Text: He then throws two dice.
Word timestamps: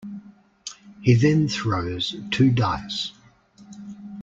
He 1.03 1.13
then 1.13 1.47
throws 1.47 2.15
two 2.31 2.51
dice. 2.51 3.11